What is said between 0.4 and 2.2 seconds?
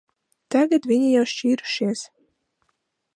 Tagad viņi jau šķīrušies.